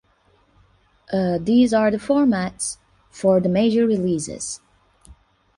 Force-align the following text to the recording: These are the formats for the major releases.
These 1.11 1.75
are 1.75 1.91
the 1.91 1.97
formats 1.97 2.77
for 3.11 3.39
the 3.39 3.49
major 3.49 3.85
releases. 3.85 4.59